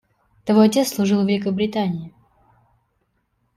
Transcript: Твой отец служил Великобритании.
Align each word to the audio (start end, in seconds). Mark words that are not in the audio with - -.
Твой 0.45 0.65
отец 0.65 0.87
служил 0.95 1.23
Великобритании. 1.23 2.11